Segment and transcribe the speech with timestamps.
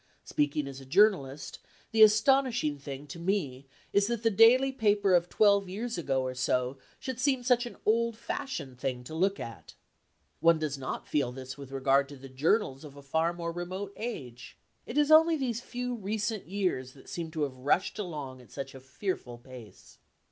[0.23, 1.59] Speaking as a journalist,
[1.91, 6.33] the astonishing thing to me is that the daily paper of twelve years ago or
[6.33, 9.75] so should seem such an old fashioned thing to look at.
[10.39, 13.93] One does not feel this with regard to the journals of a far more remote
[13.95, 14.57] age.
[14.87, 18.73] It is only these few recent years that seem to have rushed along at such
[18.73, 19.99] a fearful pace.